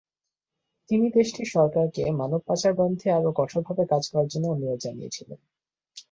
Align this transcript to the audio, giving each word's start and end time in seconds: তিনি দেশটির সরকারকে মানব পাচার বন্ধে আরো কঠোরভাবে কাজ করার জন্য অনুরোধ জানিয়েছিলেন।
তিনি 0.89 1.07
দেশটির 1.11 1.47
সরকারকে 1.47 2.03
মানব 2.11 2.41
পাচার 2.47 2.73
বন্ধে 2.73 3.07
আরো 3.11 3.29
কঠোরভাবে 3.31 3.83
কাজ 3.85 4.03
করার 4.11 4.27
জন্য 4.27 4.45
অনুরোধ 4.47 4.79
জানিয়েছিলেন। 4.79 5.39